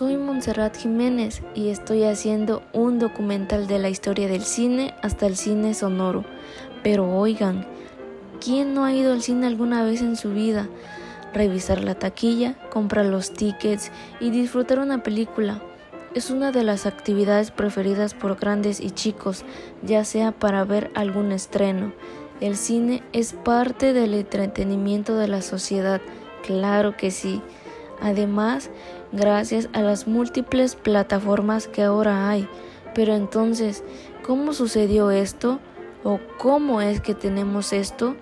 Soy 0.00 0.16
Montserrat 0.16 0.78
Jiménez 0.78 1.42
y 1.54 1.68
estoy 1.68 2.04
haciendo 2.04 2.62
un 2.72 2.98
documental 2.98 3.66
de 3.66 3.78
la 3.78 3.90
historia 3.90 4.28
del 4.28 4.44
cine 4.44 4.94
hasta 5.02 5.26
el 5.26 5.36
cine 5.36 5.74
sonoro. 5.74 6.24
Pero 6.82 7.14
oigan, 7.18 7.66
¿quién 8.42 8.72
no 8.72 8.86
ha 8.86 8.94
ido 8.94 9.12
al 9.12 9.20
cine 9.20 9.46
alguna 9.46 9.84
vez 9.84 10.00
en 10.00 10.16
su 10.16 10.30
vida? 10.30 10.70
Revisar 11.34 11.84
la 11.84 11.96
taquilla, 11.96 12.54
comprar 12.70 13.04
los 13.04 13.34
tickets 13.34 13.92
y 14.20 14.30
disfrutar 14.30 14.78
una 14.78 15.02
película. 15.02 15.60
Es 16.14 16.30
una 16.30 16.50
de 16.50 16.64
las 16.64 16.86
actividades 16.86 17.50
preferidas 17.50 18.14
por 18.14 18.40
grandes 18.40 18.80
y 18.80 18.92
chicos, 18.92 19.44
ya 19.82 20.06
sea 20.06 20.32
para 20.32 20.64
ver 20.64 20.90
algún 20.94 21.30
estreno. 21.30 21.92
El 22.40 22.56
cine 22.56 23.02
es 23.12 23.34
parte 23.34 23.92
del 23.92 24.14
entretenimiento 24.14 25.18
de 25.18 25.28
la 25.28 25.42
sociedad, 25.42 26.00
claro 26.42 26.96
que 26.96 27.10
sí. 27.10 27.42
Además, 28.00 28.70
gracias 29.12 29.68
a 29.72 29.82
las 29.82 30.06
múltiples 30.06 30.76
plataformas 30.76 31.68
que 31.68 31.82
ahora 31.82 32.28
hay. 32.28 32.48
Pero 32.94 33.14
entonces, 33.14 33.82
¿cómo 34.26 34.52
sucedió 34.52 35.10
esto? 35.10 35.60
¿O 36.02 36.18
cómo 36.38 36.80
es 36.80 37.00
que 37.00 37.14
tenemos 37.14 37.72
esto? 37.72 38.16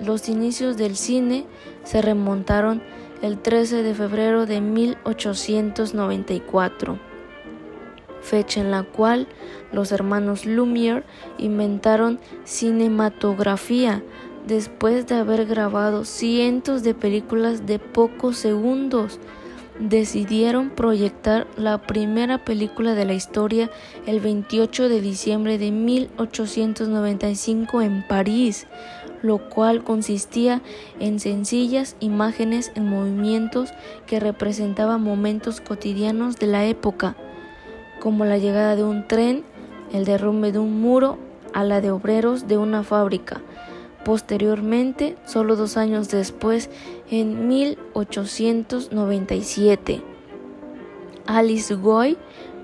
Los 0.00 0.28
inicios 0.28 0.76
del 0.76 0.96
cine 0.96 1.46
se 1.84 2.02
remontaron 2.02 2.82
el 3.22 3.38
13 3.38 3.82
de 3.82 3.94
febrero 3.94 4.44
de 4.44 4.60
1894, 4.60 6.98
fecha 8.20 8.60
en 8.60 8.70
la 8.70 8.82
cual 8.82 9.26
los 9.72 9.90
hermanos 9.92 10.44
Lumière 10.44 11.04
inventaron 11.38 12.20
cinematografía 12.44 14.02
después 14.46 15.06
de 15.06 15.14
haber 15.14 15.46
grabado 15.46 16.04
cientos 16.04 16.82
de 16.82 16.92
películas 16.92 17.64
de 17.64 17.78
pocos 17.78 18.36
segundos 18.36 19.18
decidieron 19.78 20.70
proyectar 20.70 21.46
la 21.56 21.78
primera 21.78 22.44
película 22.44 22.94
de 22.94 23.04
la 23.04 23.14
historia 23.14 23.70
el 24.06 24.20
28 24.20 24.88
de 24.88 25.00
diciembre 25.00 25.58
de 25.58 25.70
1895 25.70 27.82
en 27.82 28.04
París, 28.06 28.66
lo 29.22 29.48
cual 29.48 29.84
consistía 29.84 30.62
en 31.00 31.20
sencillas 31.20 31.96
imágenes 32.00 32.72
en 32.74 32.88
movimientos 32.88 33.72
que 34.06 34.20
representaban 34.20 35.02
momentos 35.02 35.60
cotidianos 35.60 36.36
de 36.36 36.46
la 36.46 36.64
época, 36.64 37.16
como 38.00 38.24
la 38.24 38.38
llegada 38.38 38.76
de 38.76 38.84
un 38.84 39.06
tren, 39.06 39.44
el 39.92 40.04
derrumbe 40.04 40.52
de 40.52 40.58
un 40.58 40.80
muro, 40.80 41.18
a 41.52 41.64
la 41.64 41.80
de 41.80 41.90
obreros 41.90 42.48
de 42.48 42.58
una 42.58 42.82
fábrica, 42.82 43.40
Posteriormente, 44.06 45.18
solo 45.26 45.56
dos 45.56 45.76
años 45.76 46.08
después, 46.10 46.70
en 47.10 47.48
1897, 47.48 50.00
Alice 51.26 51.74
Goy, 51.74 52.16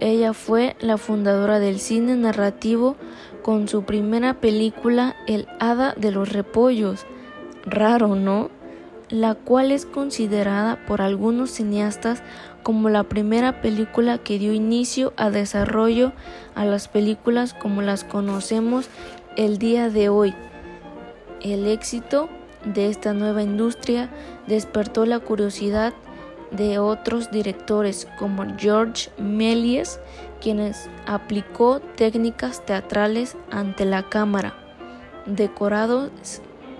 ella 0.00 0.32
fue 0.32 0.74
la 0.80 0.98
fundadora 0.98 1.60
del 1.60 1.78
cine 1.78 2.16
narrativo 2.16 2.96
con 3.42 3.68
su 3.68 3.84
primera 3.84 4.40
película 4.40 5.14
El 5.28 5.46
Hada 5.60 5.94
de 5.96 6.10
los 6.10 6.32
Repollos, 6.32 7.06
raro, 7.64 8.16
¿no? 8.16 8.50
La 9.08 9.36
cual 9.36 9.70
es 9.70 9.86
considerada 9.86 10.84
por 10.88 11.00
algunos 11.00 11.52
cineastas 11.52 12.20
como 12.64 12.88
la 12.88 13.04
primera 13.04 13.60
película 13.60 14.18
que 14.18 14.40
dio 14.40 14.52
inicio 14.52 15.12
a 15.16 15.30
desarrollo 15.30 16.10
a 16.56 16.64
las 16.64 16.88
películas 16.88 17.54
como 17.54 17.80
las 17.80 18.02
conocemos 18.02 18.88
el 19.36 19.58
día 19.58 19.88
de 19.88 20.08
hoy. 20.08 20.34
El 21.42 21.66
éxito 21.66 22.28
de 22.64 22.88
esta 22.88 23.12
nueva 23.12 23.42
industria 23.42 24.10
despertó 24.46 25.06
la 25.06 25.20
curiosidad 25.20 25.94
de 26.50 26.78
otros 26.78 27.30
directores 27.30 28.08
como 28.18 28.44
George 28.58 29.10
Méliès, 29.18 30.00
quienes 30.40 30.88
aplicó 31.06 31.80
técnicas 31.80 32.64
teatrales 32.64 33.36
ante 33.50 33.84
la 33.84 34.08
cámara, 34.08 34.54
decorados 35.26 36.10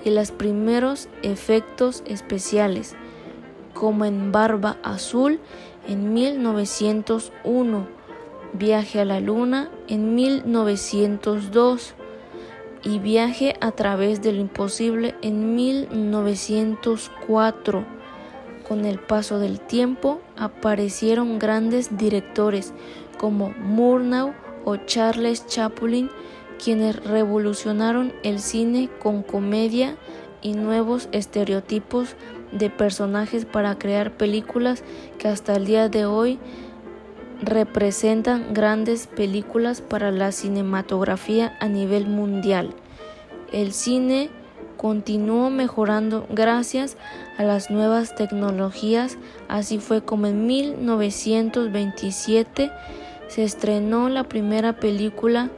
y 0.05 0.11
los 0.11 0.31
primeros 0.31 1.09
efectos 1.23 2.03
especiales, 2.07 2.95
como 3.75 4.05
en 4.05 4.33
Barba 4.33 4.77
Azul 4.83 5.41
en 5.87 6.13
1901, 6.13 7.99
Viaje 8.55 9.01
a 9.01 9.05
la 9.05 9.21
Luna 9.21 9.71
en 9.89 10.15
1902, 10.15 11.95
y 12.85 12.99
Viaje 12.99 13.57
a 13.61 13.73
través 13.73 14.23
de 14.23 14.33
lo 14.33 14.41
imposible 14.41 15.15
en 15.23 15.55
1904. 15.55 17.85
Con 18.67 18.85
el 18.85 18.99
paso 18.99 19.39
del 19.39 19.61
tiempo 19.61 20.21
aparecieron 20.37 21.39
grandes 21.39 21.97
directores 21.97 22.75
como 23.19 23.51
Murnau 23.51 24.35
o 24.65 24.77
Charles 24.77 25.47
Chaplin, 25.47 26.11
quienes 26.63 27.03
revolucionaron 27.05 28.13
el 28.23 28.41
cine 28.41 28.91
con 29.01 29.23
comedia 29.23 29.97
y 30.43 30.55
nuevos 30.55 31.09
estereotipos 31.13 32.17
de 32.53 32.71
personajes 32.71 33.45
para 33.45 33.79
crear 33.79 34.17
películas 34.17 34.83
que 35.19 35.29
hasta 35.29 35.55
el 35.55 35.67
día 35.67 35.89
de 35.89 36.07
hoy 36.07 36.39
representan 37.41 38.53
grandes 38.53 39.07
películas 39.07 39.81
para 39.81 40.11
la 40.11 40.33
cinematografía 40.33 41.57
a 41.61 41.69
nivel 41.69 42.07
mundial. 42.07 42.75
El 43.53 43.73
cine 43.73 44.31
continuó 44.77 45.49
mejorando 45.51 46.27
gracias 46.31 46.97
a 47.37 47.45
las 47.45 47.71
nuevas 47.71 48.15
tecnologías, 48.15 49.19
así 49.49 49.79
fue 49.79 50.03
como 50.03 50.27
en 50.27 50.47
1927 50.47 52.71
se 53.29 53.45
estrenó 53.45 54.09
la 54.09 54.25
primera 54.25 54.73
película 54.75 55.51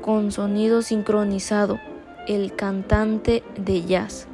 con 0.00 0.32
sonido 0.32 0.80
sincronizado, 0.82 1.78
El 2.26 2.54
cantante 2.54 3.42
de 3.56 3.84
jazz, 3.84 4.26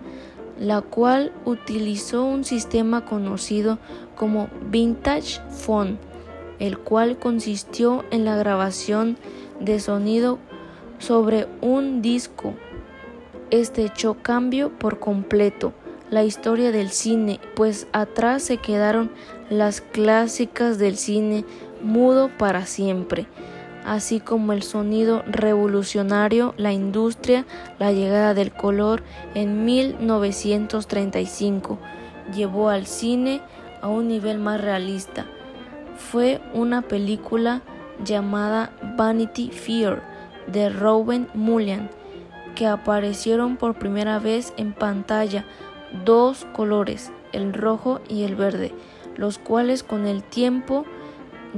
la 0.59 0.83
cual 0.83 1.33
utilizó 1.45 2.25
un 2.25 2.45
sistema 2.45 3.05
conocido 3.05 3.79
como 4.17 4.49
Vintage 4.71 5.41
Phone 5.51 5.99
el 6.59 6.79
cual 6.79 7.19
consistió 7.19 8.05
en 8.11 8.25
la 8.25 8.37
grabación 8.37 9.17
de 9.61 9.81
sonido 9.81 10.39
sobre 10.99 11.47
un 11.61 12.03
disco. 12.03 12.55
Este 13.51 13.85
echó 13.85 14.17
cambio 14.23 14.71
por 14.71 14.99
completo 14.99 15.73
la 16.11 16.25
historia 16.25 16.71
del 16.71 16.91
cine, 16.91 17.41
pues 17.57 17.87
atrás 17.93 18.43
se 18.43 18.59
quedaron 18.59 19.11
las 19.51 19.81
clásicas 19.81 20.79
del 20.79 20.97
cine 20.97 21.45
mudo 21.83 22.31
para 22.39 22.67
siempre, 22.67 23.27
así 23.85 24.21
como 24.21 24.53
el 24.53 24.63
sonido 24.63 25.25
revolucionario, 25.27 26.55
la 26.57 26.73
industria, 26.73 27.47
la 27.79 27.93
llegada 27.93 28.35
del 28.35 28.53
color 28.53 29.03
en 29.35 29.65
1935 29.65 31.79
llevó 32.35 32.69
al 32.69 32.87
cine 32.87 33.41
a 33.83 33.89
un 33.89 34.09
nivel 34.09 34.39
más 34.39 34.61
realista 34.61 35.27
fue 35.97 36.41
una 36.53 36.83
película 36.83 37.63
llamada 38.05 38.73
Vanity 38.97 39.51
Fair 39.51 40.03
de 40.47 40.69
Robin 40.69 41.29
Mulligan 41.35 41.91
que 42.55 42.67
aparecieron 42.67 43.57
por 43.57 43.75
primera 43.79 44.19
vez 44.19 44.53
en 44.57 44.73
pantalla 44.73 45.45
dos 46.05 46.47
colores, 46.53 47.13
el 47.33 47.53
rojo 47.53 48.01
y 48.09 48.25
el 48.25 48.37
verde, 48.37 48.73
los 49.17 49.39
cuales 49.39 49.83
con 49.83 50.07
el 50.07 50.23
tiempo 50.23 50.85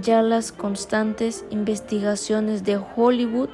ya 0.01 0.23
las 0.23 0.53
constantes 0.53 1.45
investigaciones 1.51 2.65
de 2.65 2.79
Hollywood 2.97 3.49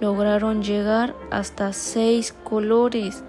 lograron 0.00 0.62
llegar 0.62 1.14
hasta 1.30 1.72
seis 1.72 2.34
colores, 2.44 3.22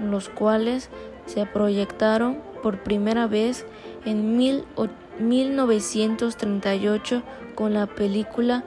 los 0.00 0.28
cuales 0.28 0.88
se 1.26 1.46
proyectaron 1.46 2.38
por 2.62 2.82
primera 2.82 3.26
vez 3.26 3.66
en 4.06 4.36
1800 4.36 5.06
1938 5.18 7.22
con 7.54 7.74
la 7.74 7.86
película 7.86 8.64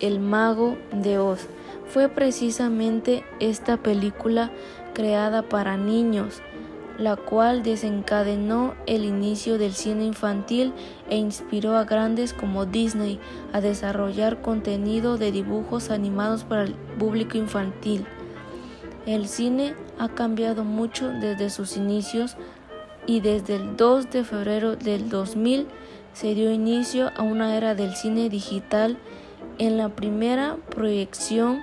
El 0.00 0.20
mago 0.20 0.76
de 0.92 1.18
Oz. 1.18 1.46
Fue 1.88 2.08
precisamente 2.08 3.24
esta 3.40 3.76
película 3.76 4.50
creada 4.94 5.42
para 5.42 5.76
niños, 5.76 6.40
la 6.98 7.16
cual 7.16 7.62
desencadenó 7.62 8.74
el 8.86 9.04
inicio 9.04 9.58
del 9.58 9.74
cine 9.74 10.04
infantil 10.04 10.72
e 11.10 11.16
inspiró 11.16 11.76
a 11.76 11.84
grandes 11.84 12.32
como 12.32 12.66
Disney 12.66 13.20
a 13.52 13.60
desarrollar 13.60 14.40
contenido 14.40 15.18
de 15.18 15.30
dibujos 15.30 15.90
animados 15.90 16.44
para 16.44 16.64
el 16.64 16.74
público 16.98 17.36
infantil. 17.36 18.06
El 19.06 19.28
cine 19.28 19.74
ha 19.98 20.08
cambiado 20.08 20.64
mucho 20.64 21.08
desde 21.08 21.50
sus 21.50 21.76
inicios 21.76 22.36
y 23.06 23.20
desde 23.20 23.56
el 23.56 23.76
2 23.76 24.10
de 24.10 24.24
febrero 24.24 24.76
del 24.76 25.08
2000 25.08 25.66
se 26.12 26.34
dio 26.34 26.52
inicio 26.52 27.10
a 27.16 27.22
una 27.22 27.56
era 27.56 27.74
del 27.74 27.94
cine 27.94 28.28
digital 28.28 28.98
en 29.58 29.76
la 29.76 29.88
primera 29.88 30.56
proyección 30.70 31.60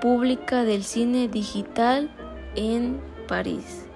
pública 0.00 0.64
del 0.64 0.84
cine 0.84 1.28
digital 1.28 2.10
en 2.56 3.00
París. 3.28 3.86